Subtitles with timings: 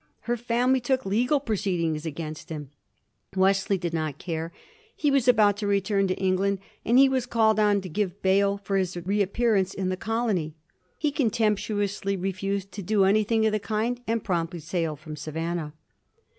[0.21, 2.71] Her family took legal proceedings against him.
[3.35, 4.51] Wesley did not care;
[4.95, 8.57] he was about to return to England, and he was called on to give bail
[8.57, 10.55] for his reappearance in the colony.
[10.97, 15.71] He contemptuously refused to do anything of the kind, and promptly sailed from Savannah.